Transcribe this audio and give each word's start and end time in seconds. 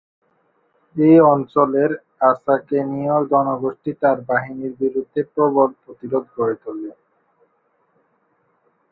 এই 0.95 1.17
অঞ্চলের 1.33 1.91
আসাকেনীয় 2.29 3.15
জাতিগোষ্ঠী 3.31 3.91
তাঁর 4.01 4.17
বাহিনীর 4.29 4.73
বিরুদ্ধে 4.81 5.21
প্রবল 5.33 5.69
প্রতিরোধ 5.81 6.25
গড়ে 6.35 6.55
তোলে। 6.63 6.91